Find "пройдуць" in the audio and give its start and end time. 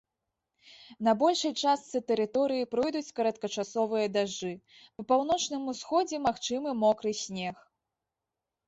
2.73-3.13